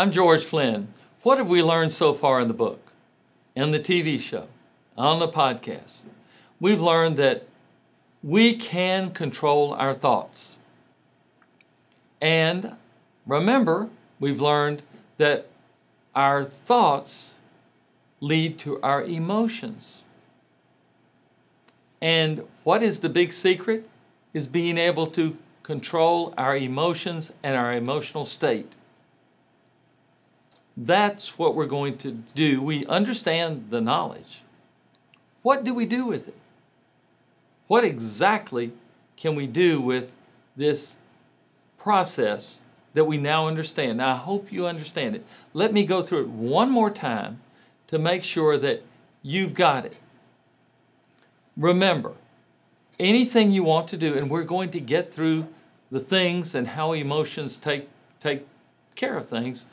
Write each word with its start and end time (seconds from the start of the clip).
I'm 0.00 0.12
George 0.12 0.44
Flynn. 0.44 0.88
What 1.24 1.36
have 1.36 1.50
we 1.50 1.62
learned 1.62 1.92
so 1.92 2.14
far 2.14 2.40
in 2.40 2.48
the 2.48 2.54
book, 2.54 2.80
in 3.54 3.70
the 3.70 3.78
TV 3.78 4.18
show, 4.18 4.46
on 4.96 5.18
the 5.18 5.28
podcast? 5.28 6.04
We've 6.58 6.80
learned 6.80 7.18
that 7.18 7.46
we 8.22 8.56
can 8.56 9.10
control 9.10 9.74
our 9.74 9.92
thoughts. 9.92 10.56
And 12.18 12.76
remember, 13.26 13.90
we've 14.18 14.40
learned 14.40 14.80
that 15.18 15.48
our 16.14 16.46
thoughts 16.46 17.34
lead 18.20 18.58
to 18.60 18.80
our 18.80 19.02
emotions. 19.02 20.02
And 22.00 22.46
what 22.64 22.82
is 22.82 23.00
the 23.00 23.10
big 23.10 23.34
secret? 23.34 23.86
Is 24.32 24.48
being 24.48 24.78
able 24.78 25.08
to 25.08 25.36
control 25.62 26.32
our 26.38 26.56
emotions 26.56 27.32
and 27.42 27.54
our 27.54 27.74
emotional 27.74 28.24
state. 28.24 28.72
That's 30.82 31.38
what 31.38 31.54
we're 31.54 31.66
going 31.66 31.98
to 31.98 32.12
do. 32.34 32.62
We 32.62 32.86
understand 32.86 33.66
the 33.68 33.82
knowledge. 33.82 34.40
What 35.42 35.62
do 35.62 35.74
we 35.74 35.84
do 35.84 36.06
with 36.06 36.28
it? 36.28 36.36
What 37.66 37.84
exactly 37.84 38.72
can 39.18 39.34
we 39.34 39.46
do 39.46 39.78
with 39.78 40.12
this 40.56 40.96
process 41.76 42.60
that 42.94 43.04
we 43.04 43.18
now 43.18 43.46
understand? 43.46 43.98
Now, 43.98 44.12
I 44.12 44.16
hope 44.16 44.50
you 44.50 44.66
understand 44.66 45.16
it. 45.16 45.26
Let 45.52 45.74
me 45.74 45.84
go 45.84 46.02
through 46.02 46.22
it 46.22 46.28
one 46.28 46.70
more 46.70 46.90
time 46.90 47.40
to 47.88 47.98
make 47.98 48.24
sure 48.24 48.56
that 48.56 48.82
you've 49.22 49.52
got 49.52 49.84
it. 49.84 50.00
Remember, 51.58 52.14
anything 52.98 53.50
you 53.50 53.64
want 53.64 53.88
to 53.88 53.98
do, 53.98 54.14
and 54.14 54.30
we're 54.30 54.44
going 54.44 54.70
to 54.70 54.80
get 54.80 55.12
through 55.12 55.46
the 55.90 56.00
things 56.00 56.54
and 56.54 56.66
how 56.66 56.92
emotions 56.92 57.58
take, 57.58 57.86
take 58.18 58.46
care 58.94 59.18
of 59.18 59.26
things, 59.26 59.66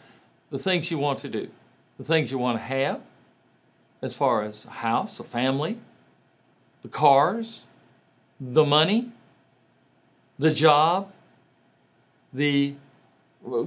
the 0.50 0.60
things 0.60 0.90
you 0.90 0.98
want 0.98 1.20
to 1.20 1.30
do, 1.30 1.50
the 1.98 2.04
things 2.04 2.32
you 2.32 2.38
want 2.38 2.58
to 2.58 2.64
have, 2.64 3.02
as 4.02 4.14
far 4.14 4.44
as 4.44 4.66
a 4.66 4.70
house, 4.70 5.20
a 5.20 5.24
family, 5.24 5.78
the 6.82 6.88
cars, 6.88 7.62
the 8.40 8.64
money, 8.64 9.12
the 10.38 10.52
job, 10.52 11.12
the 12.34 12.76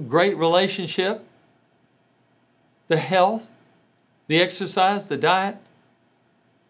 great 0.07 0.37
relationship, 0.37 1.23
the 2.87 2.97
health, 2.97 3.47
the 4.27 4.39
exercise, 4.41 5.07
the 5.07 5.17
diet, 5.17 5.57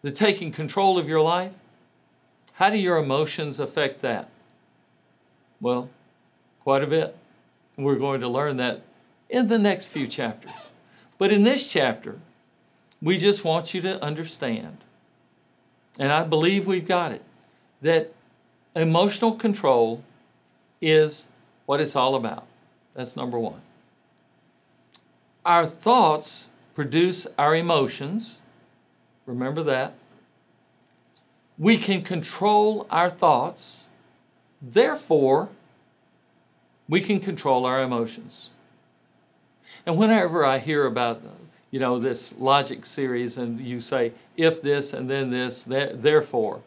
the 0.02 0.10
taking 0.10 0.50
control 0.50 0.98
of 0.98 1.08
your 1.08 1.20
life. 1.20 1.52
How 2.54 2.70
do 2.70 2.76
your 2.76 2.98
emotions 2.98 3.60
affect 3.60 4.02
that? 4.02 4.28
Well, 5.60 5.88
quite 6.64 6.82
a 6.82 6.86
bit. 6.86 7.16
We're 7.76 7.96
going 7.96 8.20
to 8.20 8.28
learn 8.28 8.56
that 8.58 8.82
in 9.32 9.48
the 9.48 9.58
next 9.58 9.86
few 9.86 10.06
chapters. 10.06 10.52
But 11.18 11.32
in 11.32 11.42
this 11.42 11.66
chapter, 11.66 12.18
we 13.00 13.18
just 13.18 13.44
want 13.44 13.74
you 13.74 13.80
to 13.80 14.00
understand, 14.04 14.76
and 15.98 16.12
I 16.12 16.22
believe 16.22 16.66
we've 16.66 16.86
got 16.86 17.12
it, 17.12 17.22
that 17.80 18.12
emotional 18.76 19.32
control 19.32 20.04
is 20.80 21.24
what 21.66 21.80
it's 21.80 21.96
all 21.96 22.14
about. 22.14 22.46
That's 22.94 23.16
number 23.16 23.38
one. 23.38 23.60
Our 25.44 25.66
thoughts 25.66 26.48
produce 26.74 27.26
our 27.38 27.56
emotions. 27.56 28.40
Remember 29.26 29.62
that. 29.64 29.94
We 31.58 31.78
can 31.78 32.02
control 32.02 32.86
our 32.90 33.08
thoughts. 33.08 33.84
Therefore, 34.60 35.48
we 36.88 37.00
can 37.00 37.18
control 37.18 37.64
our 37.64 37.82
emotions. 37.82 38.50
And 39.86 39.96
whenever 39.96 40.44
I 40.44 40.58
hear 40.58 40.86
about, 40.86 41.22
you 41.70 41.80
know, 41.80 41.98
this 41.98 42.34
logic 42.38 42.86
series 42.86 43.36
and 43.36 43.60
you 43.60 43.80
say, 43.80 44.12
if 44.36 44.62
this 44.62 44.92
and 44.92 45.10
then 45.10 45.30
this, 45.30 45.62
that 45.64 46.02
therefore, 46.02 46.60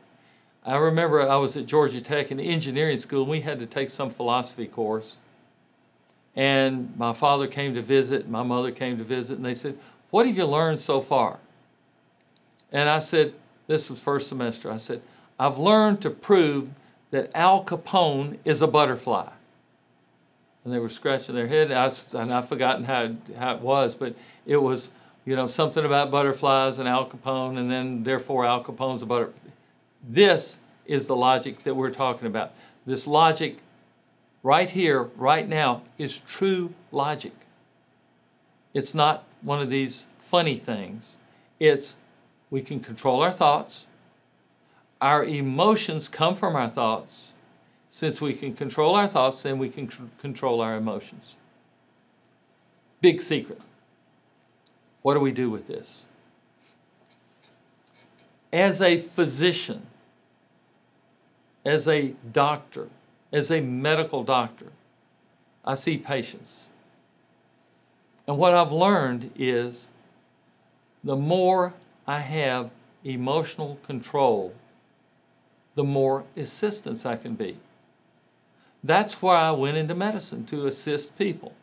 I 0.65 0.77
remember 0.77 1.21
I 1.21 1.37
was 1.37 1.55
at 1.55 1.65
Georgia 1.65 2.01
Tech 2.01 2.31
in 2.31 2.39
engineering 2.39 2.97
school 2.97 3.21
and 3.21 3.29
we 3.31 3.41
had 3.41 3.59
to 3.59 3.65
take 3.65 3.89
some 3.89 4.09
philosophy 4.09 4.67
course. 4.67 5.15
And 6.35 6.93
my 6.97 7.13
father 7.13 7.47
came 7.47 7.73
to 7.75 7.81
visit, 7.81 8.27
my 8.27 8.43
mother 8.43 8.71
came 8.71 8.97
to 8.97 9.03
visit, 9.05 9.37
and 9.37 9.45
they 9.45 9.53
said, 9.53 9.77
What 10.09 10.25
have 10.25 10.35
you 10.35 10.45
learned 10.45 10.79
so 10.79 11.01
far? 11.01 11.39
And 12.73 12.89
I 12.89 12.99
said, 12.99 13.33
This 13.67 13.89
was 13.89 13.99
first 13.99 14.27
semester. 14.27 14.69
I 14.69 14.77
said, 14.77 15.01
I've 15.39 15.57
learned 15.57 16.01
to 16.01 16.09
prove 16.09 16.67
that 17.11 17.31
Al 17.33 17.63
Capone 17.63 18.37
is 18.43 18.61
a 18.61 18.67
butterfly 18.67 19.29
and 20.65 20.73
they 20.73 20.79
were 20.79 20.89
scratching 20.89 21.35
their 21.35 21.47
head. 21.47 21.71
And, 21.71 21.79
I, 21.79 21.91
and 22.21 22.33
I've 22.33 22.49
forgotten 22.49 22.83
how, 22.83 23.11
how 23.37 23.55
it 23.55 23.61
was, 23.61 23.95
but 23.95 24.15
it 24.45 24.57
was, 24.57 24.89
you 25.23 25.35
know, 25.35 25.47
something 25.47 25.85
about 25.85 26.11
butterflies 26.11 26.79
and 26.79 26.89
Al 26.89 27.07
Capone, 27.07 27.59
and 27.59 27.69
then 27.69 28.03
therefore 28.03 28.45
Al 28.45 28.63
Capone's 28.63 29.03
a 29.03 29.05
butter. 29.05 29.31
This 30.09 30.57
is 30.85 31.07
the 31.07 31.15
logic 31.15 31.59
that 31.59 31.73
we're 31.73 31.91
talking 31.91 32.27
about. 32.27 32.53
This 32.85 33.07
logic 33.07 33.57
right 34.43 34.69
here, 34.69 35.03
right 35.15 35.47
now, 35.47 35.83
is 35.97 36.19
true 36.27 36.73
logic. 36.91 37.33
It's 38.73 38.93
not 38.93 39.23
one 39.41 39.61
of 39.61 39.69
these 39.69 40.07
funny 40.25 40.57
things. 40.57 41.15
It's 41.59 41.95
we 42.49 42.61
can 42.61 42.79
control 42.79 43.21
our 43.21 43.31
thoughts. 43.31 43.85
Our 45.01 45.25
emotions 45.25 46.07
come 46.07 46.35
from 46.35 46.55
our 46.55 46.69
thoughts 46.69 47.33
since 47.95 48.19
we 48.19 48.33
can 48.33 48.53
control 48.53 48.93
our 48.93 49.07
thoughts, 49.07 49.41
then 49.41 49.57
we 49.57 49.69
can 49.69 49.89
c- 49.89 49.95
control 50.19 50.59
our 50.59 50.75
emotions. 50.75 51.35
Big 52.99 53.21
secret. 53.21 53.61
What 55.01 55.13
do 55.13 55.21
we 55.21 55.31
do 55.31 55.49
with 55.49 55.65
this? 55.67 56.01
As 58.51 58.81
a 58.81 58.99
physician, 58.99 59.87
as 61.63 61.87
a 61.87 62.13
doctor, 62.33 62.89
as 63.31 63.49
a 63.49 63.61
medical 63.61 64.25
doctor, 64.25 64.73
I 65.63 65.75
see 65.75 65.97
patients. 65.97 66.65
And 68.27 68.37
what 68.37 68.53
I've 68.53 68.73
learned 68.73 69.31
is 69.37 69.87
the 71.01 71.15
more 71.15 71.73
I 72.05 72.19
have 72.19 72.71
emotional 73.05 73.79
control, 73.87 74.53
the 75.75 75.85
more 75.85 76.25
assistance 76.35 77.05
I 77.05 77.15
can 77.15 77.35
be. 77.35 77.57
That's 78.85 79.19
why 79.19 79.41
I 79.41 79.51
went 79.51 79.77
into 79.77 79.95
medicine 79.95 80.45
to 80.45 80.67
assist 80.67 81.17
people. 81.17 81.53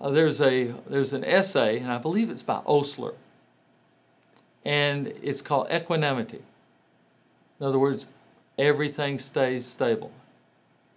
Uh, 0.00 0.08
there's 0.08 0.40
a 0.40 0.72
there's 0.88 1.12
an 1.12 1.22
essay, 1.22 1.78
and 1.78 1.92
I 1.92 1.98
believe 1.98 2.30
it's 2.30 2.42
by 2.42 2.62
Osler, 2.66 3.12
and 4.64 5.08
it's 5.22 5.42
called 5.42 5.68
Equanimity. 5.70 6.42
In 7.60 7.66
other 7.66 7.78
words, 7.78 8.06
everything 8.58 9.18
stays 9.18 9.66
stable. 9.66 10.12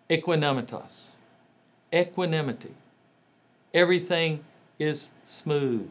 Aequanimitas. 0.10 1.10
Equanimity. 1.94 2.74
Everything 3.74 4.46
is 4.80 5.10
smooth. 5.26 5.90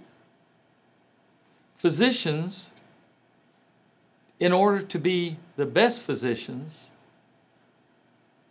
Physicians, 1.77 2.71
in 4.41 4.53
order 4.53 4.81
to 4.81 4.99
be 4.99 5.37
the 5.57 5.67
best 5.67 6.01
physicians, 6.01 6.87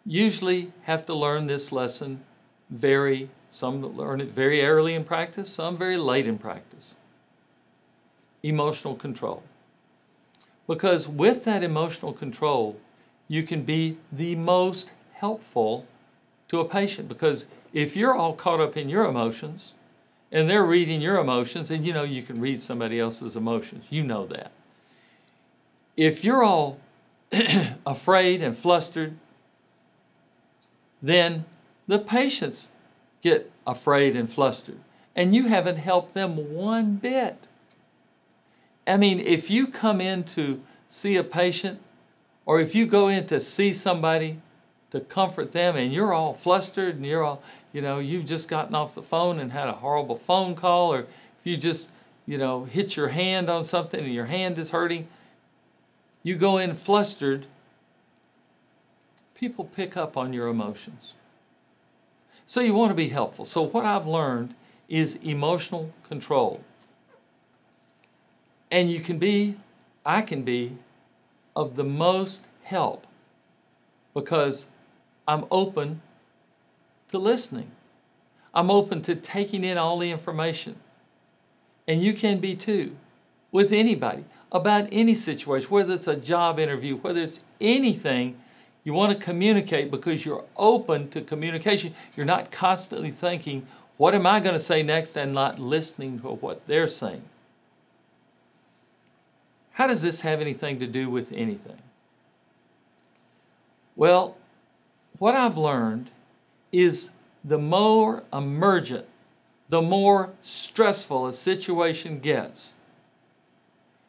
usually 0.05 0.71
have 0.83 1.05
to 1.07 1.13
learn 1.13 1.47
this 1.47 1.71
lesson 1.71 2.23
very, 2.69 3.29
some 3.51 3.81
learn 3.95 4.21
it 4.21 4.29
very 4.29 4.63
early 4.63 4.93
in 4.93 5.03
practice, 5.03 5.49
some 5.49 5.77
very 5.77 5.97
late 5.97 6.27
in 6.27 6.37
practice. 6.37 6.95
Emotional 8.43 8.95
control. 8.95 9.43
Because 10.67 11.07
with 11.07 11.43
that 11.45 11.63
emotional 11.63 12.13
control, 12.13 12.79
you 13.27 13.43
can 13.43 13.63
be 13.63 13.97
the 14.11 14.35
most 14.35 14.91
helpful 15.13 15.85
to 16.47 16.59
a 16.59 16.65
patient. 16.65 17.07
Because 17.07 17.45
if 17.73 17.95
you're 17.95 18.15
all 18.15 18.33
caught 18.33 18.59
up 18.59 18.77
in 18.77 18.89
your 18.89 19.05
emotions 19.05 19.73
and 20.31 20.49
they're 20.49 20.65
reading 20.65 21.01
your 21.01 21.19
emotions, 21.19 21.71
and 21.71 21.85
you 21.85 21.93
know 21.93 22.03
you 22.03 22.23
can 22.23 22.39
read 22.41 22.59
somebody 22.59 22.99
else's 22.99 23.35
emotions, 23.35 23.85
you 23.89 24.03
know 24.03 24.25
that. 24.27 24.51
If 25.95 26.23
you're 26.23 26.43
all 26.43 26.79
afraid 27.85 28.43
and 28.43 28.57
flustered 28.57 29.15
then 31.05 31.45
the 31.87 31.99
patients 31.99 32.71
get 33.21 33.51
afraid 33.67 34.15
and 34.15 34.31
flustered. 34.31 34.79
And 35.15 35.35
you 35.35 35.47
haven't 35.47 35.77
helped 35.77 36.13
them 36.13 36.53
one 36.53 36.95
bit. 36.95 37.37
I 38.87 38.97
mean, 38.97 39.19
if 39.19 39.49
you 39.49 39.67
come 39.67 40.01
in 40.01 40.23
to 40.35 40.61
see 40.89 41.15
a 41.15 41.23
patient, 41.23 41.79
or 42.45 42.59
if 42.59 42.75
you 42.75 42.85
go 42.85 43.07
in 43.07 43.27
to 43.27 43.39
see 43.39 43.73
somebody 43.73 44.39
to 44.91 44.99
comfort 44.99 45.51
them 45.51 45.75
and 45.75 45.91
you're 45.91 46.13
all 46.13 46.33
flustered 46.33 46.95
and 46.95 47.05
you're 47.05 47.23
all, 47.23 47.41
you 47.71 47.81
know, 47.81 47.99
you've 47.99 48.25
just 48.25 48.47
gotten 48.47 48.75
off 48.75 48.95
the 48.95 49.01
phone 49.01 49.39
and 49.39 49.51
had 49.51 49.67
a 49.67 49.73
horrible 49.73 50.17
phone 50.17 50.55
call, 50.55 50.93
or 50.93 50.99
if 50.99 51.07
you 51.43 51.57
just, 51.57 51.89
you 52.25 52.37
know, 52.37 52.65
hit 52.65 52.95
your 52.95 53.09
hand 53.09 53.49
on 53.49 53.63
something 53.63 53.99
and 53.99 54.13
your 54.13 54.25
hand 54.25 54.57
is 54.57 54.69
hurting, 54.69 55.07
you 56.23 56.35
go 56.35 56.57
in 56.57 56.75
flustered 56.75 57.45
people 59.35 59.65
pick 59.65 59.95
up 59.95 60.17
on 60.17 60.33
your 60.33 60.47
emotions. 60.47 61.13
So 62.47 62.61
you 62.61 62.73
want 62.73 62.91
to 62.91 62.95
be 62.95 63.09
helpful. 63.09 63.45
So 63.45 63.61
what 63.61 63.85
I've 63.85 64.07
learned 64.07 64.55
is 64.87 65.15
emotional 65.23 65.91
control. 66.07 66.63
And 68.71 68.89
you 68.89 68.99
can 68.99 69.17
be, 69.17 69.57
I 70.05 70.21
can 70.21 70.43
be, 70.43 70.77
of 71.55 71.75
the 71.75 71.83
most 71.83 72.43
help 72.63 73.05
because 74.13 74.67
I'm 75.27 75.45
open 75.51 76.01
to 77.09 77.17
listening. 77.17 77.71
I'm 78.53 78.69
open 78.69 79.01
to 79.03 79.15
taking 79.15 79.63
in 79.63 79.77
all 79.77 79.99
the 79.99 80.11
information. 80.11 80.75
And 81.87 82.01
you 82.01 82.13
can 82.13 82.39
be 82.39 82.55
too, 82.55 82.95
with 83.51 83.71
anybody, 83.71 84.25
about 84.51 84.87
any 84.91 85.15
situation, 85.15 85.69
whether 85.69 85.93
it's 85.93 86.07
a 86.07 86.15
job 86.15 86.59
interview, 86.59 86.97
whether 86.97 87.21
it's 87.21 87.41
anything. 87.59 88.37
You 88.85 88.93
want 88.93 89.17
to 89.17 89.23
communicate 89.23 89.91
because 89.91 90.23
you're 90.23 90.45
open 90.55 91.09
to 91.09 91.21
communication. 91.21 91.93
You're 92.15 92.27
not 92.27 92.51
constantly 92.51 93.11
thinking, 93.11 93.65
what 93.97 94.13
am 94.13 94.27
I 94.27 94.39
going 94.39 94.53
to 94.53 94.59
say 94.59 94.83
next, 94.83 95.17
and 95.17 95.33
not 95.33 95.59
listening 95.59 96.19
to 96.19 96.27
what 96.29 96.65
they're 96.67 96.87
saying. 96.87 97.23
How 99.73 99.87
does 99.87 100.01
this 100.01 100.21
have 100.21 100.39
anything 100.39 100.79
to 100.79 100.87
do 100.87 101.09
with 101.09 101.31
anything? 101.33 101.77
Well, 103.95 104.37
what 105.17 105.35
I've 105.35 105.57
learned 105.57 106.11
is 106.71 107.09
the 107.43 107.57
more 107.57 108.23
emergent, 108.31 109.05
the 109.69 109.81
more 109.81 110.29
stressful 110.43 111.27
a 111.27 111.33
situation 111.33 112.19
gets. 112.19 112.73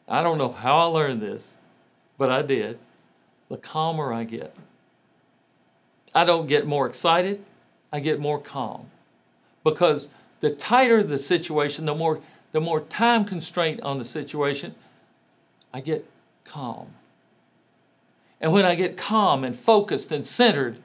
I 0.07 0.21
don't 0.21 0.37
know 0.37 0.51
how 0.51 0.77
I 0.77 0.83
learned 0.83 1.21
this, 1.21 1.55
but 2.17 2.29
I 2.29 2.43
did. 2.43 2.77
The 3.49 3.57
calmer 3.57 4.13
I 4.13 4.23
get. 4.23 4.53
I 6.13 6.25
don't 6.25 6.47
get 6.47 6.65
more 6.65 6.87
excited, 6.87 7.43
I 7.91 7.99
get 7.99 8.19
more 8.19 8.39
calm. 8.39 8.89
Because 9.63 10.09
the 10.39 10.51
tighter 10.51 11.03
the 11.03 11.19
situation, 11.19 11.85
the 11.85 11.95
more 11.95 12.19
the 12.53 12.61
more 12.61 12.81
time 12.81 13.25
constraint 13.25 13.81
on 13.81 13.99
the 13.99 14.05
situation, 14.05 14.73
I 15.73 15.81
get 15.81 16.05
calm. 16.43 16.87
And 18.39 18.53
when 18.53 18.65
I 18.65 18.75
get 18.75 18.97
calm 18.97 19.43
and 19.43 19.57
focused 19.57 20.11
and 20.11 20.25
centered, 20.25 20.77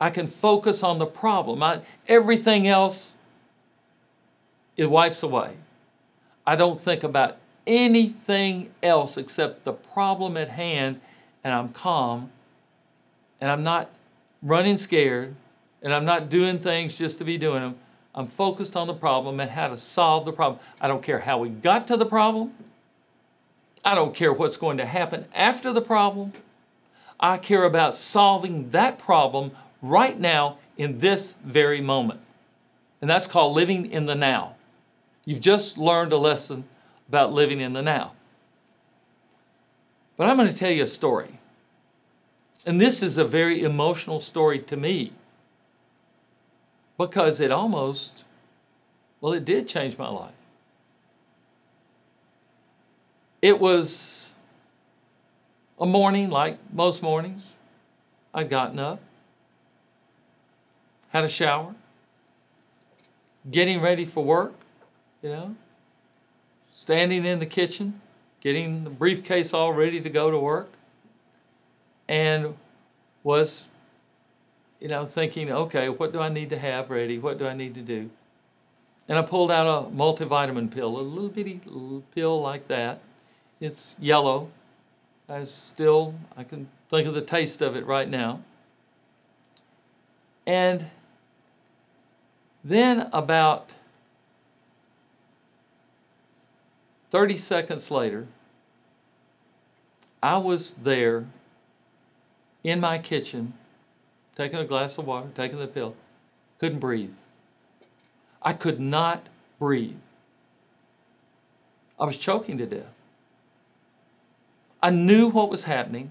I 0.00 0.10
can 0.10 0.28
focus 0.28 0.82
on 0.82 0.98
the 0.98 1.06
problem. 1.06 1.62
I, 1.62 1.80
everything 2.06 2.68
else, 2.68 3.14
it 4.76 4.86
wipes 4.86 5.22
away. 5.22 5.54
I 6.46 6.54
don't 6.54 6.80
think 6.80 7.02
about 7.02 7.38
anything 7.66 8.70
else 8.82 9.16
except 9.16 9.64
the 9.64 9.72
problem 9.72 10.36
at 10.36 10.48
hand, 10.48 11.00
and 11.42 11.52
I'm 11.52 11.70
calm, 11.70 12.30
and 13.40 13.50
I'm 13.50 13.64
not 13.64 13.90
running 14.46 14.78
scared, 14.78 15.34
and 15.82 15.92
I'm 15.92 16.04
not 16.04 16.30
doing 16.30 16.58
things 16.58 16.96
just 16.96 17.18
to 17.18 17.24
be 17.24 17.36
doing 17.36 17.60
them. 17.60 17.76
I'm 18.14 18.28
focused 18.28 18.76
on 18.76 18.86
the 18.86 18.94
problem 18.94 19.40
and 19.40 19.50
how 19.50 19.68
to 19.68 19.76
solve 19.76 20.24
the 20.24 20.32
problem. 20.32 20.60
I 20.80 20.88
don't 20.88 21.02
care 21.02 21.18
how 21.18 21.38
we 21.38 21.50
got 21.50 21.86
to 21.88 21.96
the 21.96 22.06
problem. 22.06 22.54
I 23.84 23.94
don't 23.94 24.14
care 24.14 24.32
what's 24.32 24.56
going 24.56 24.78
to 24.78 24.86
happen 24.86 25.26
after 25.34 25.72
the 25.72 25.82
problem. 25.82 26.32
I 27.20 27.38
care 27.38 27.64
about 27.64 27.94
solving 27.94 28.70
that 28.70 28.98
problem 28.98 29.50
right 29.82 30.18
now 30.18 30.58
in 30.78 30.98
this 30.98 31.34
very 31.44 31.80
moment. 31.80 32.20
And 33.00 33.10
that's 33.10 33.26
called 33.26 33.54
living 33.54 33.90
in 33.90 34.06
the 34.06 34.14
now. 34.14 34.54
You've 35.24 35.40
just 35.40 35.76
learned 35.76 36.12
a 36.12 36.16
lesson 36.16 36.64
about 37.08 37.32
living 37.32 37.60
in 37.60 37.72
the 37.72 37.82
now. 37.82 38.12
But 40.16 40.28
I'm 40.28 40.36
going 40.36 40.52
to 40.52 40.58
tell 40.58 40.70
you 40.70 40.84
a 40.84 40.88
story. 40.88 41.38
And 42.66 42.80
this 42.80 43.00
is 43.00 43.16
a 43.16 43.24
very 43.24 43.62
emotional 43.62 44.20
story 44.20 44.58
to 44.58 44.76
me 44.76 45.12
because 46.98 47.38
it 47.38 47.52
almost, 47.52 48.24
well, 49.20 49.32
it 49.32 49.44
did 49.44 49.68
change 49.68 49.96
my 49.96 50.08
life. 50.08 50.34
It 53.40 53.60
was 53.60 54.30
a 55.78 55.86
morning 55.86 56.28
like 56.28 56.58
most 56.72 57.02
mornings. 57.02 57.52
I'd 58.34 58.50
gotten 58.50 58.80
up, 58.80 58.98
had 61.10 61.22
a 61.22 61.28
shower, 61.28 61.72
getting 63.50 63.80
ready 63.80 64.04
for 64.04 64.24
work, 64.24 64.54
you 65.22 65.28
know, 65.28 65.54
standing 66.74 67.24
in 67.24 67.38
the 67.38 67.46
kitchen, 67.46 68.00
getting 68.40 68.82
the 68.82 68.90
briefcase 68.90 69.54
all 69.54 69.72
ready 69.72 70.00
to 70.00 70.10
go 70.10 70.30
to 70.30 70.38
work, 70.38 70.70
and 72.08 72.54
was, 73.22 73.64
you 74.80 74.88
know, 74.88 75.04
thinking, 75.04 75.50
okay, 75.50 75.88
what 75.88 76.12
do 76.12 76.20
I 76.20 76.28
need 76.28 76.50
to 76.50 76.58
have 76.58 76.90
ready? 76.90 77.18
What 77.18 77.38
do 77.38 77.46
I 77.46 77.54
need 77.54 77.74
to 77.74 77.82
do? 77.82 78.10
And 79.08 79.18
I 79.18 79.22
pulled 79.22 79.50
out 79.50 79.66
a 79.66 79.90
multivitamin 79.90 80.70
pill, 80.70 80.96
a 80.96 81.00
little 81.00 81.28
bitty 81.28 81.60
little 81.66 82.02
pill 82.14 82.40
like 82.40 82.66
that, 82.68 83.00
it's 83.60 83.94
yellow. 83.98 84.50
I 85.28 85.44
still 85.44 86.14
I 86.36 86.44
can 86.44 86.68
think 86.90 87.06
of 87.08 87.14
the 87.14 87.22
taste 87.22 87.62
of 87.62 87.76
it 87.76 87.86
right 87.86 88.08
now. 88.08 88.40
And 90.46 90.86
then 92.64 93.08
about 93.12 93.74
30 97.10 97.36
seconds 97.36 97.90
later, 97.90 98.26
I 100.22 100.38
was 100.38 100.74
there 100.82 101.26
in 102.66 102.80
my 102.80 102.98
kitchen, 102.98 103.54
taking 104.36 104.58
a 104.58 104.64
glass 104.64 104.98
of 104.98 105.06
water, 105.06 105.28
taking 105.36 105.60
the 105.60 105.68
pill, 105.68 105.94
couldn't 106.58 106.80
breathe. 106.80 107.14
I 108.42 108.54
could 108.54 108.80
not 108.80 109.28
breathe. 109.60 109.94
I 111.98 112.04
was 112.06 112.16
choking 112.16 112.58
to 112.58 112.66
death. 112.66 112.92
I 114.82 114.90
knew 114.90 115.28
what 115.28 115.48
was 115.48 115.62
happening. 115.62 116.10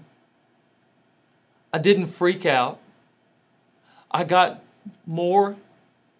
I 1.74 1.78
didn't 1.78 2.06
freak 2.06 2.46
out. 2.46 2.78
I 4.10 4.24
got 4.24 4.62
more 5.04 5.56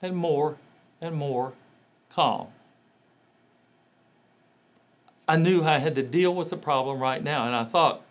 and 0.03 0.15
more 0.15 0.59
and 1.01 1.15
more 1.15 1.55
calm. 2.11 2.49
I 5.27 5.37
knew 5.37 5.65
I 5.65 5.79
had 5.79 5.95
to 5.95 6.03
deal 6.03 6.35
with 6.35 6.51
the 6.51 6.59
problem 6.59 7.01
right 7.01 7.25
now, 7.25 7.47
and 7.47 7.57
I 7.57 7.65
thought, 7.65 8.03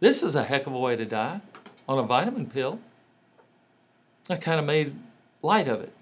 this 0.00 0.22
is 0.22 0.34
a 0.34 0.44
heck 0.44 0.66
of 0.66 0.72
a 0.72 0.78
way 0.78 0.96
to 0.96 1.04
die 1.04 1.40
on 1.88 1.98
a 1.98 2.02
vitamin 2.02 2.46
pill. 2.46 2.78
I 4.28 4.36
kind 4.36 4.58
of 4.58 4.66
made 4.66 4.94
light 5.42 5.68
of 5.68 5.80
it. 5.80 5.92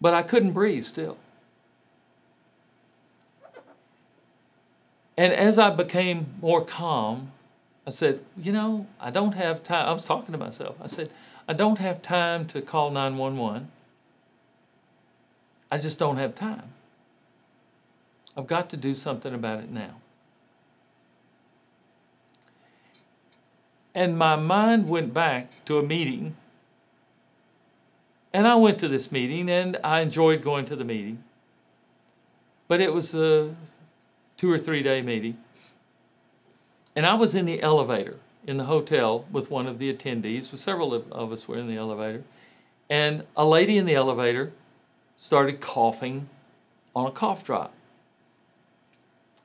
But 0.00 0.14
I 0.14 0.22
couldn't 0.22 0.52
breathe 0.52 0.84
still. 0.84 1.16
And 5.16 5.32
as 5.32 5.58
I 5.58 5.70
became 5.70 6.26
more 6.40 6.64
calm, 6.64 7.30
I 7.86 7.90
said, 7.90 8.20
You 8.36 8.52
know, 8.52 8.86
I 9.00 9.10
don't 9.10 9.32
have 9.32 9.62
time. 9.64 9.88
I 9.88 9.92
was 9.92 10.04
talking 10.04 10.32
to 10.32 10.38
myself. 10.38 10.76
I 10.80 10.88
said, 10.88 11.10
I 11.48 11.52
don't 11.52 11.78
have 11.78 12.02
time 12.02 12.46
to 12.48 12.62
call 12.62 12.90
911. 12.90 13.68
I 15.70 15.78
just 15.78 15.98
don't 15.98 16.16
have 16.16 16.34
time. 16.34 16.72
I've 18.36 18.46
got 18.46 18.70
to 18.70 18.76
do 18.76 18.94
something 18.94 19.32
about 19.32 19.60
it 19.60 19.70
now. 19.70 19.94
And 23.94 24.18
my 24.18 24.36
mind 24.36 24.88
went 24.88 25.14
back 25.14 25.64
to 25.66 25.78
a 25.78 25.82
meeting. 25.82 26.36
And 28.32 28.46
I 28.46 28.56
went 28.56 28.78
to 28.80 28.88
this 28.88 29.12
meeting 29.12 29.48
and 29.48 29.78
I 29.84 30.00
enjoyed 30.00 30.42
going 30.42 30.66
to 30.66 30.76
the 30.76 30.84
meeting. 30.84 31.22
But 32.66 32.80
it 32.80 32.92
was 32.92 33.14
a 33.14 33.54
two 34.36 34.50
or 34.50 34.58
three 34.58 34.82
day 34.82 35.02
meeting. 35.02 35.38
And 36.96 37.06
I 37.06 37.14
was 37.14 37.34
in 37.34 37.46
the 37.46 37.62
elevator 37.62 38.18
in 38.46 38.56
the 38.56 38.64
hotel 38.64 39.24
with 39.32 39.50
one 39.50 39.66
of 39.66 39.78
the 39.78 39.92
attendees, 39.92 40.56
several 40.56 40.92
of, 40.94 41.32
us 41.32 41.48
were 41.48 41.58
in 41.58 41.66
the 41.66 41.76
elevator, 41.76 42.22
and 42.90 43.24
a 43.36 43.44
lady 43.44 43.78
in 43.78 43.86
the 43.86 43.94
elevator 43.94 44.52
started 45.16 45.60
coughing 45.60 46.28
on 46.94 47.06
a 47.06 47.10
cough 47.10 47.44
drop. 47.44 47.72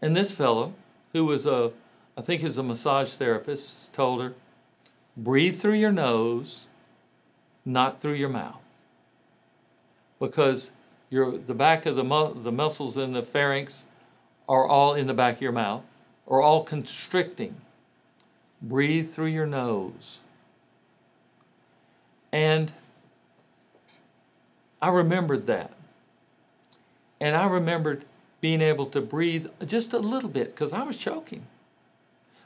And 0.02 0.16
this 0.16 0.32
fellow, 0.32 0.74
who 1.14 1.26
was 1.26 1.46
a, 1.46 1.72
I 2.20 2.22
think 2.22 2.44
is 2.44 2.58
a 2.58 2.64
massage 2.64 3.14
therapist, 3.14 3.94
told 3.94 4.22
her, 4.22 4.34
breathe 5.16 5.56
through 5.56 5.76
your 5.76 5.94
nose, 5.94 6.66
not 7.64 8.02
through 8.02 8.16
your 8.16 8.28
mouth. 8.28 8.60
Because 10.20 10.72
your, 11.10 11.38
the 11.38 11.54
back 11.54 11.86
of 11.86 11.96
the, 11.96 12.04
mu- 12.04 12.44
the 12.44 12.52
muscles 12.52 12.98
in 12.98 13.14
the 13.14 13.22
pharynx 13.22 13.86
are 14.50 14.68
all 14.68 14.96
in 14.96 15.08
the 15.08 15.14
back 15.14 15.36
of 15.36 15.42
your 15.42 15.54
mouth, 15.54 15.82
are 16.28 16.42
all 16.42 16.66
constricting. 16.66 17.56
Breathe 18.62 19.10
through 19.10 19.28
your 19.28 19.46
nose. 19.46 20.18
And 22.34 22.70
I 24.82 24.90
remembered 24.90 25.48
that. 25.48 25.72
And 27.22 27.34
I 27.34 27.48
remembered 27.48 28.04
being 28.42 28.62
able 28.62 28.88
to 28.88 29.00
breathe 29.00 29.48
just 29.66 29.94
a 29.94 30.00
little 30.00 30.30
bit 30.30 30.54
because 30.54 30.74
I 30.74 30.84
was 30.84 30.98
choking. 30.98 31.46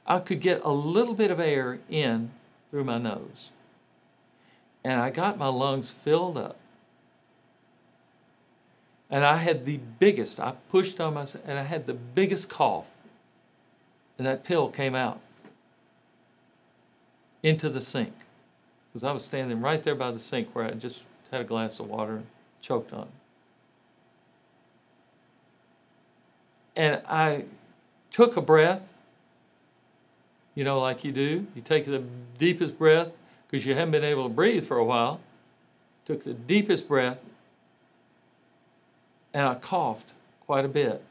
I 0.05 0.19
could 0.19 0.41
get 0.41 0.62
a 0.63 0.72
little 0.72 1.13
bit 1.13 1.31
of 1.31 1.39
air 1.39 1.79
in 1.89 2.31
through 2.69 2.83
my 2.83 2.98
nose. 2.98 3.51
And 4.83 5.00
I 5.00 5.10
got 5.10 5.38
my 5.38 5.48
lungs 5.48 5.89
filled 5.89 6.38
up. 6.38 6.57
And 9.10 9.24
I 9.24 9.38
had 9.38 9.65
the 9.65 9.79
biggest, 10.00 10.39
I 10.39 10.55
pushed 10.72 11.00
on 11.00 11.13
myself, 11.13 11.43
and 11.48 11.57
I 11.57 11.63
had 11.63 11.86
the 11.86 11.93
biggest 11.93 12.50
cough. 12.50 12.88
And 14.17 14.27
that 14.27 14.43
pill 14.43 14.69
came 14.69 14.95
out 14.95 15.19
into 17.43 17.69
the 17.69 17.81
sink. 17.81 18.13
Because 18.91 19.03
I 19.03 19.12
was 19.12 19.24
standing 19.24 19.62
right 19.62 19.81
there 19.83 19.95
by 19.95 20.12
the 20.12 20.19
sink 20.19 20.50
where 20.53 20.65
I 20.65 20.72
just 20.72 21.03
had 21.31 21.41
a 21.41 21.43
glass 21.43 21.79
of 21.79 21.88
water 21.89 22.17
and 22.17 22.25
choked 22.62 22.93
on 22.93 23.03
it. 23.03 23.07
And 26.75 27.01
I 27.07 27.45
took 28.10 28.36
a 28.38 28.41
breath, 28.41 28.81
you 30.55 30.63
know, 30.63 30.79
like 30.79 31.03
you 31.03 31.12
do. 31.12 31.45
You 31.55 31.62
take 31.62 31.86
the 31.86 32.03
deepest 32.38 32.77
breath 32.77 33.10
because 33.50 33.65
you 33.65 33.74
haven't 33.74 33.91
been 33.91 34.03
able 34.03 34.24
to 34.24 34.33
breathe 34.33 34.65
for 34.67 34.77
a 34.77 34.86
while. 34.86 35.19
Took 36.05 36.24
the 36.24 36.33
deepest 36.33 36.88
breath, 36.88 37.19
and 39.33 39.45
I 39.45 39.55
coughed 39.55 40.07
quite 40.45 40.65
a 40.65 40.67
bit 40.69 41.01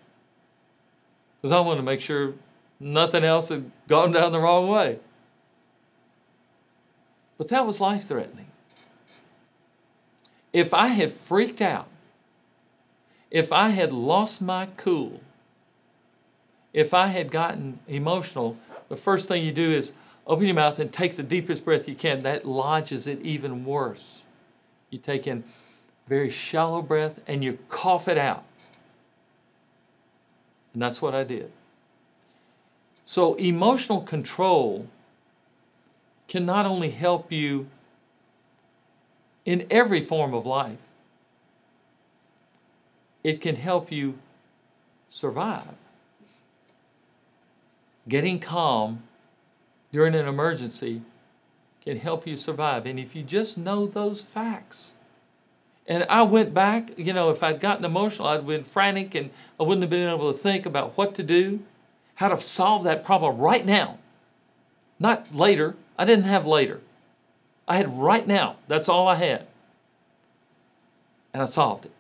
because 1.41 1.53
I 1.53 1.61
wanted 1.61 1.79
to 1.79 1.83
make 1.83 2.01
sure 2.01 2.35
nothing 2.79 3.25
else 3.25 3.49
had 3.49 3.71
gone 3.89 4.13
down 4.13 4.33
the 4.33 4.39
wrong 4.39 4.69
way. 4.69 4.99
But 7.39 7.49
that 7.49 7.67
was 7.67 7.81
life 7.81 8.07
threatening. 8.07 8.47
If 10.53 10.75
I 10.75 10.89
had 10.89 11.13
freaked 11.13 11.63
out, 11.63 11.89
if 13.31 13.53
I 13.53 13.71
had 13.71 13.93
lost 13.93 14.43
my 14.43 14.67
cool, 14.77 15.21
if 16.73 16.93
I 16.93 17.07
had 17.09 17.31
gotten 17.31 17.79
emotional, 17.89 18.57
the 18.93 18.99
first 18.99 19.27
thing 19.27 19.43
you 19.43 19.53
do 19.53 19.73
is 19.73 19.93
open 20.27 20.45
your 20.45 20.55
mouth 20.55 20.79
and 20.79 20.93
take 20.93 21.17
the 21.17 21.23
deepest 21.23 21.65
breath 21.65 21.89
you 21.89 21.95
can. 21.95 22.19
That 22.19 22.47
lodges 22.47 23.07
it 23.07 23.23
even 23.23 23.65
worse. 23.65 24.21
You 24.91 24.99
take 24.99 25.27
in 25.27 25.43
very 26.09 26.29
shallow 26.29 26.83
breath 26.83 27.19
and 27.27 27.43
you 27.43 27.59
cough 27.71 28.07
it 28.07 28.19
out. 28.19 28.45
And 30.75 30.83
that's 30.83 31.01
what 31.01 31.15
I 31.15 31.25
did. 31.25 31.51
So, 33.07 33.33
emotional 33.37 34.03
control 34.03 34.87
can 36.29 36.45
not 36.45 36.67
only 36.67 36.91
help 36.91 37.33
you 37.33 37.67
in 39.47 39.67
every 39.71 40.05
form 40.05 40.35
of 40.35 40.45
life, 40.45 40.77
it 43.25 43.41
can 43.41 43.57
help 43.57 43.91
you 43.91 44.19
survive. 45.09 45.82
Getting 48.09 48.41
calm 48.41 49.03
during 49.93 50.15
an 50.15 50.27
emergency 50.27 51.03
can 51.85 51.99
help 51.99 52.27
you 52.27 52.37
survive. 52.37 52.87
And 52.87 52.99
if 52.99 53.15
you 53.15 53.23
just 53.23 53.59
know 53.59 53.87
those 53.87 54.21
facts, 54.21 54.93
and 55.87 56.05
I 56.05 56.23
went 56.23 56.55
back, 56.55 56.97
you 56.97 57.13
know, 57.13 57.31
if 57.31 57.43
I'd 57.43 57.61
gotten 57.61 57.85
emotional, 57.85 58.29
I'd 58.29 58.47
been 58.47 58.65
frantic 58.65 59.15
and 59.15 59.31
I 59.59 59.65
wouldn't 59.65 59.83
have 59.83 59.91
been 59.91 60.09
able 60.09 60.33
to 60.33 60.39
think 60.39 60.65
about 60.65 60.97
what 60.97 61.15
to 61.17 61.23
do, 61.23 61.61
how 62.15 62.29
to 62.29 62.41
solve 62.41 62.85
that 62.85 63.05
problem 63.05 63.39
right 63.39 63.67
now. 63.67 63.99
Not 64.99 65.35
later. 65.35 65.75
I 65.99 66.05
didn't 66.05 66.27
have 66.27 66.47
later. 66.47 66.81
I 67.67 67.77
had 67.77 67.99
right 67.99 68.27
now. 68.27 68.57
That's 68.69 68.89
all 68.89 69.09
I 69.09 69.17
had. 69.17 69.47
And 71.35 71.43
I 71.43 71.47
solved 71.47 71.87
it. 71.87 71.93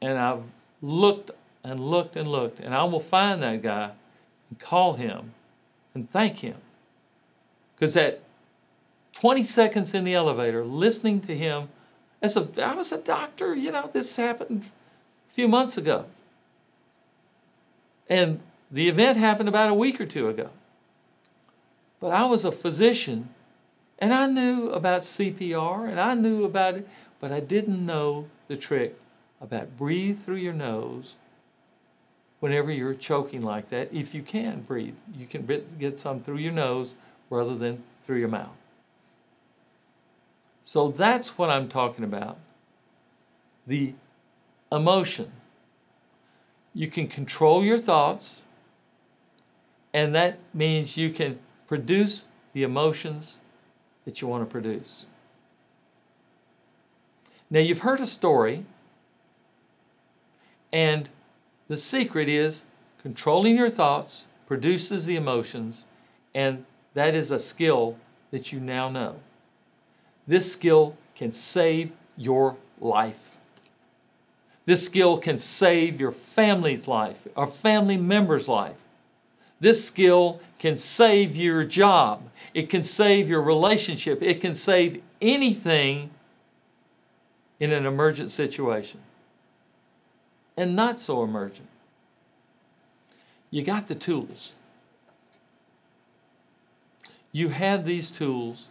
And 0.00 0.18
I've 0.18 0.42
looked 0.80 1.30
and 1.64 1.80
looked 1.80 2.14
and 2.14 2.28
looked, 2.28 2.60
and 2.60 2.74
I 2.74 2.84
will 2.84 3.00
find 3.00 3.42
that 3.42 3.62
guy 3.62 3.92
and 4.50 4.58
call 4.60 4.94
him 4.94 5.32
and 5.94 6.10
thank 6.10 6.38
him. 6.38 6.56
Because 7.74 7.94
that 7.94 8.20
20 9.14 9.42
seconds 9.44 9.94
in 9.94 10.04
the 10.04 10.14
elevator, 10.14 10.64
listening 10.64 11.20
to 11.22 11.36
him, 11.36 11.68
as 12.20 12.36
a, 12.36 12.48
I 12.62 12.74
was 12.74 12.92
a 12.92 12.98
doctor, 12.98 13.54
you 13.54 13.72
know, 13.72 13.90
this 13.92 14.16
happened 14.16 14.64
a 15.30 15.34
few 15.34 15.48
months 15.48 15.78
ago. 15.78 16.04
And 18.08 18.40
the 18.70 18.88
event 18.88 19.16
happened 19.16 19.48
about 19.48 19.70
a 19.70 19.74
week 19.74 20.00
or 20.00 20.06
two 20.06 20.28
ago. 20.28 20.50
But 22.00 22.08
I 22.08 22.26
was 22.26 22.44
a 22.44 22.52
physician 22.52 23.30
and 23.98 24.12
I 24.12 24.26
knew 24.26 24.70
about 24.70 25.02
CPR 25.02 25.88
and 25.88 25.98
I 25.98 26.14
knew 26.14 26.44
about 26.44 26.74
it, 26.74 26.88
but 27.20 27.32
I 27.32 27.40
didn't 27.40 27.84
know 27.84 28.26
the 28.48 28.56
trick 28.56 28.98
about 29.40 29.78
breathe 29.78 30.20
through 30.20 30.36
your 30.36 30.52
nose 30.52 31.14
whenever 32.44 32.70
you're 32.70 32.92
choking 32.92 33.40
like 33.40 33.70
that. 33.70 33.88
If 33.90 34.12
you 34.12 34.22
can 34.22 34.60
breathe, 34.60 34.96
you 35.16 35.24
can 35.24 35.48
get 35.78 35.98
some 35.98 36.20
through 36.20 36.36
your 36.36 36.52
nose 36.52 36.94
rather 37.30 37.54
than 37.54 37.82
through 38.04 38.18
your 38.18 38.28
mouth. 38.28 38.54
So 40.62 40.90
that's 40.90 41.38
what 41.38 41.48
I'm 41.48 41.70
talking 41.70 42.04
about. 42.04 42.36
The 43.66 43.94
emotion. 44.70 45.32
You 46.74 46.90
can 46.90 47.08
control 47.08 47.64
your 47.64 47.78
thoughts, 47.78 48.42
and 49.94 50.14
that 50.14 50.38
means 50.52 50.98
you 50.98 51.08
can 51.08 51.38
produce 51.66 52.24
the 52.52 52.62
emotions 52.62 53.38
that 54.04 54.20
you 54.20 54.28
want 54.28 54.46
to 54.46 54.52
produce. 54.52 55.06
Now, 57.48 57.60
you've 57.60 57.78
heard 57.78 58.00
a 58.00 58.06
story, 58.06 58.66
and 60.74 61.08
the 61.68 61.76
secret 61.76 62.28
is 62.28 62.64
controlling 63.02 63.56
your 63.56 63.70
thoughts 63.70 64.24
produces 64.46 65.06
the 65.06 65.16
emotions, 65.16 65.84
and 66.34 66.64
that 66.94 67.14
is 67.14 67.30
a 67.30 67.40
skill 67.40 67.96
that 68.30 68.52
you 68.52 68.60
now 68.60 68.88
know. 68.88 69.16
This 70.26 70.52
skill 70.52 70.96
can 71.14 71.32
save 71.32 71.92
your 72.16 72.56
life. 72.80 73.38
This 74.66 74.84
skill 74.84 75.18
can 75.18 75.38
save 75.38 76.00
your 76.00 76.12
family's 76.12 76.88
life, 76.88 77.16
or 77.36 77.46
family 77.46 77.96
member's 77.96 78.48
life. 78.48 78.76
This 79.60 79.84
skill 79.84 80.40
can 80.58 80.76
save 80.76 81.36
your 81.36 81.64
job. 81.64 82.22
It 82.54 82.70
can 82.70 82.84
save 82.84 83.28
your 83.28 83.42
relationship. 83.42 84.22
It 84.22 84.40
can 84.40 84.54
save 84.54 85.02
anything 85.20 86.10
in 87.60 87.72
an 87.72 87.86
emergent 87.86 88.30
situation. 88.30 89.00
And 90.56 90.76
not 90.76 91.00
so 91.00 91.22
emergent. 91.22 91.68
You 93.50 93.62
got 93.62 93.88
the 93.88 93.94
tools. 93.94 94.52
You 97.32 97.48
have 97.48 97.84
these 97.84 98.10
tools. 98.10 98.68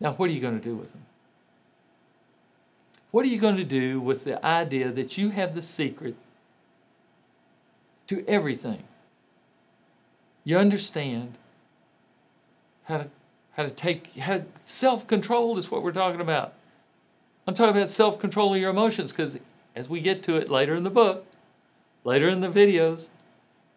Now, 0.00 0.14
what 0.14 0.30
are 0.30 0.32
you 0.32 0.40
going 0.40 0.58
to 0.58 0.64
do 0.64 0.74
with 0.74 0.90
them? 0.92 1.02
What 3.10 3.24
are 3.24 3.28
you 3.28 3.38
going 3.38 3.56
to 3.56 3.64
do 3.64 4.00
with 4.00 4.24
the 4.24 4.44
idea 4.44 4.90
that 4.92 5.18
you 5.18 5.30
have 5.30 5.54
the 5.54 5.62
secret 5.62 6.14
to 8.06 8.24
everything? 8.26 8.82
You 10.44 10.58
understand 10.58 11.34
how 12.84 12.98
to 12.98 13.06
how 13.52 13.64
to 13.64 13.70
take 13.70 14.16
how 14.16 14.42
self-control 14.64 15.58
is 15.58 15.70
what 15.70 15.82
we're 15.82 15.92
talking 15.92 16.20
about. 16.20 16.54
I'm 17.46 17.54
talking 17.54 17.76
about 17.76 17.90
self-control 17.90 18.54
of 18.54 18.60
your 18.60 18.70
emotions 18.70 19.10
because 19.10 19.36
as 19.80 19.88
we 19.88 19.98
get 19.98 20.22
to 20.22 20.36
it 20.36 20.50
later 20.50 20.74
in 20.74 20.82
the 20.84 20.90
book, 20.90 21.24
later 22.04 22.28
in 22.28 22.42
the 22.42 22.50
videos, 22.50 23.08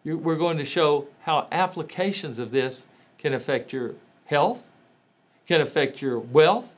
we're 0.04 0.36
going 0.36 0.58
to 0.58 0.64
show 0.64 1.08
how 1.22 1.48
applications 1.50 2.38
of 2.38 2.50
this 2.50 2.84
can 3.16 3.32
affect 3.32 3.72
your 3.72 3.94
health, 4.26 4.66
can 5.46 5.62
affect 5.62 6.02
your 6.02 6.18
wealth, 6.18 6.76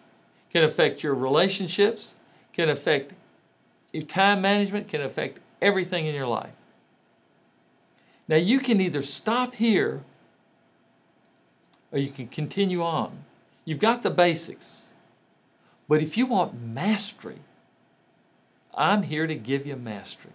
can 0.50 0.62
affect 0.62 1.02
your 1.02 1.12
relationships, 1.12 2.14
can 2.52 2.68
affect 2.68 3.14
your 3.92 4.04
time 4.04 4.40
management, 4.40 4.86
can 4.86 5.00
affect 5.00 5.40
everything 5.60 6.06
in 6.06 6.14
your 6.14 6.28
life. 6.28 6.54
Now, 8.28 8.36
you 8.36 8.60
can 8.60 8.80
either 8.80 9.02
stop 9.02 9.56
here 9.56 10.04
or 11.90 11.98
you 11.98 12.10
can 12.10 12.28
continue 12.28 12.84
on. 12.84 13.24
You've 13.64 13.80
got 13.80 14.04
the 14.04 14.10
basics. 14.10 14.82
But 15.88 16.00
if 16.00 16.16
you 16.16 16.26
want 16.26 16.62
mastery, 16.62 17.40
I'm 18.76 19.02
here 19.02 19.26
to 19.26 19.34
give 19.34 19.66
you 19.66 19.76
mastery. 19.76 20.32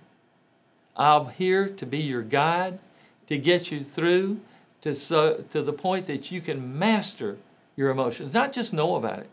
I'm 0.98 1.28
here 1.30 1.70
to 1.70 1.86
be 1.86 2.00
your 2.00 2.24
guide, 2.24 2.80
to 3.28 3.38
get 3.38 3.72
you 3.72 3.84
through 3.84 4.40
to, 4.82 4.96
so, 4.96 5.44
to 5.52 5.62
the 5.62 5.74
point 5.74 6.08
that 6.08 6.32
you 6.32 6.42
can 6.42 6.78
master 6.78 7.38
your 7.76 7.92
emotions, 7.92 8.34
not 8.34 8.52
just 8.52 8.74
know 8.74 8.96
about 8.96 9.20
it. 9.20 9.30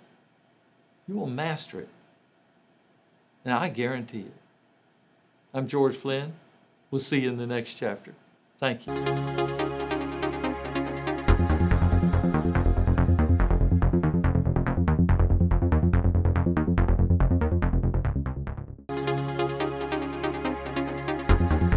You 1.09 1.15
will 1.15 1.27
master 1.27 1.81
it. 1.81 1.89
And 3.45 3.55
I 3.55 3.71
guarantee 3.71 4.21
it. 4.21 4.35
I'm 5.55 5.67
George 5.67 5.97
Flynn. 5.97 6.35
We'll 6.91 7.01
see 7.01 7.21
you 7.21 7.31
in 7.31 7.39
the 7.39 7.47
next 7.47 7.75
chapter. 7.75 8.15
Thank 8.61 8.87
you. 8.87 9.68